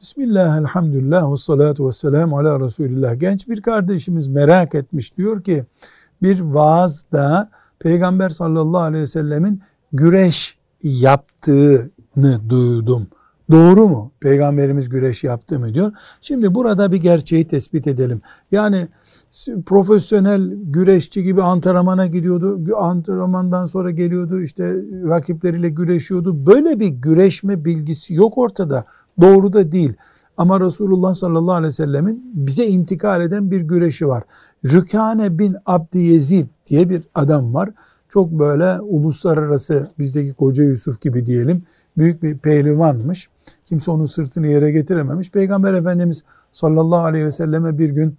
Bismillah, 0.00 0.58
elhamdülillah, 0.58 1.32
ve 1.32 1.36
salatu 1.36 1.86
ve 1.86 1.92
selamu 1.92 2.38
ala 2.38 2.60
Resulillah. 2.60 3.20
Genç 3.20 3.48
bir 3.48 3.62
kardeşimiz 3.62 4.28
merak 4.28 4.74
etmiş. 4.74 5.16
Diyor 5.16 5.42
ki 5.42 5.64
bir 6.22 6.40
vaazda 6.40 7.50
Peygamber 7.78 8.30
sallallahu 8.30 8.82
aleyhi 8.82 9.02
ve 9.02 9.06
sellemin 9.06 9.62
güreş 9.92 10.58
yaptığını 10.82 12.40
duydum. 12.48 13.06
Doğru 13.50 13.88
mu? 13.88 14.12
Peygamberimiz 14.20 14.88
güreş 14.88 15.24
yaptı 15.24 15.58
mı 15.58 15.74
diyor. 15.74 15.92
Şimdi 16.20 16.54
burada 16.54 16.92
bir 16.92 16.96
gerçeği 16.96 17.48
tespit 17.48 17.86
edelim. 17.86 18.20
Yani 18.52 18.88
profesyonel 19.66 20.50
güreşçi 20.54 21.22
gibi 21.22 21.42
antrenmana 21.42 22.06
gidiyordu. 22.06 22.76
Antrenmandan 22.76 23.66
sonra 23.66 23.90
geliyordu 23.90 24.40
işte 24.40 24.74
rakipleriyle 25.08 25.68
güreşiyordu. 25.68 26.46
Böyle 26.46 26.80
bir 26.80 26.88
güreşme 26.88 27.64
bilgisi 27.64 28.14
yok 28.14 28.38
ortada. 28.38 28.84
Doğru 29.20 29.52
da 29.52 29.72
değil. 29.72 29.94
Ama 30.36 30.60
Resulullah 30.60 31.14
sallallahu 31.14 31.54
aleyhi 31.54 31.68
ve 31.68 31.72
sellemin 31.72 32.30
bize 32.34 32.66
intikal 32.66 33.22
eden 33.22 33.50
bir 33.50 33.60
güreşi 33.60 34.08
var. 34.08 34.22
Rükane 34.64 35.38
bin 35.38 35.56
Abdi 35.66 35.98
Yezid 35.98 36.46
diye 36.66 36.90
bir 36.90 37.02
adam 37.14 37.54
var. 37.54 37.70
Çok 38.08 38.30
böyle 38.30 38.80
uluslararası 38.80 39.88
bizdeki 39.98 40.34
Koca 40.34 40.64
Yusuf 40.64 41.00
gibi 41.00 41.26
diyelim 41.26 41.62
büyük 41.96 42.22
bir 42.22 42.38
pehlivanmış. 42.38 43.28
Kimse 43.64 43.90
onun 43.90 44.04
sırtını 44.04 44.46
yere 44.46 44.70
getirememiş. 44.70 45.30
Peygamber 45.30 45.74
Efendimiz 45.74 46.24
sallallahu 46.52 47.04
aleyhi 47.04 47.26
ve 47.26 47.30
selleme 47.30 47.78
bir 47.78 47.90
gün 47.90 48.16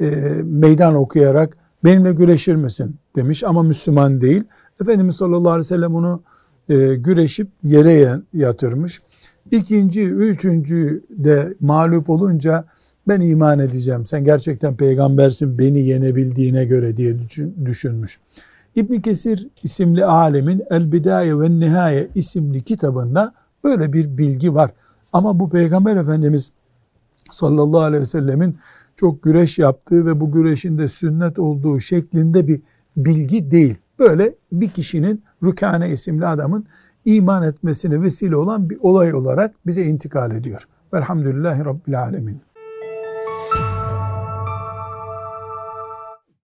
e, 0.00 0.06
meydan 0.44 0.94
okuyarak 0.94 1.56
benimle 1.84 2.12
güreşir 2.12 2.54
misin 2.54 2.96
demiş 3.16 3.44
ama 3.44 3.62
Müslüman 3.62 4.20
değil. 4.20 4.44
Efendimiz 4.80 5.16
sallallahu 5.16 5.50
aleyhi 5.50 5.58
ve 5.58 5.76
sellem 5.76 5.94
onu 5.94 6.22
e, 6.68 6.94
güreşip 6.94 7.48
yere 7.62 8.20
yatırmış. 8.32 9.02
İkinci, 9.50 10.02
üçüncü 10.04 11.02
de 11.10 11.54
mağlup 11.60 12.10
olunca 12.10 12.64
ben 13.08 13.20
iman 13.20 13.58
edeceğim. 13.58 14.06
Sen 14.06 14.24
gerçekten 14.24 14.76
peygambersin 14.76 15.58
beni 15.58 15.82
yenebildiğine 15.82 16.64
göre 16.64 16.96
diye 16.96 17.16
düşünmüş. 17.64 18.18
İbn 18.76 19.00
Kesir 19.00 19.48
isimli 19.62 20.04
alemin 20.04 20.62
El 20.70 20.92
Bidaye 20.92 21.40
ve 21.40 21.50
Nihaye 21.50 22.08
isimli 22.14 22.60
kitabında 22.62 23.32
böyle 23.64 23.92
bir 23.92 24.18
bilgi 24.18 24.54
var. 24.54 24.70
Ama 25.12 25.40
bu 25.40 25.50
peygamber 25.50 25.96
efendimiz 25.96 26.52
sallallahu 27.30 27.80
aleyhi 27.80 28.02
ve 28.02 28.06
sellemin 28.06 28.56
çok 28.96 29.22
güreş 29.22 29.58
yaptığı 29.58 30.06
ve 30.06 30.20
bu 30.20 30.32
güreşin 30.32 30.78
de 30.78 30.88
sünnet 30.88 31.38
olduğu 31.38 31.80
şeklinde 31.80 32.48
bir 32.48 32.60
bilgi 32.96 33.50
değil. 33.50 33.76
Böyle 33.98 34.34
bir 34.52 34.68
kişinin 34.68 35.22
Rükane 35.42 35.90
isimli 35.90 36.26
adamın 36.26 36.66
iman 37.04 37.42
etmesine 37.42 38.02
vesile 38.02 38.36
olan 38.36 38.70
bir 38.70 38.78
olay 38.80 39.14
olarak 39.14 39.54
bize 39.66 39.82
intikal 39.82 40.30
ediyor. 40.30 40.68
Velhamdülillahi 40.94 41.64
Rabbil 41.64 42.00
Alemin. 42.00 42.40